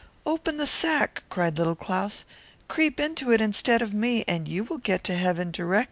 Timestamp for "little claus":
1.59-2.25